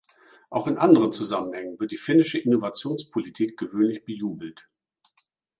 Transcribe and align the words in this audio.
Auch 0.49 0.65
in 0.65 0.79
anderen 0.79 1.11
Zusammenhängen 1.11 1.79
wird 1.79 1.91
die 1.91 1.95
finnische 1.97 2.39
Innovationspolitik 2.39 3.55
gewöhnlich 3.55 4.03
bejubelt. 4.03 4.67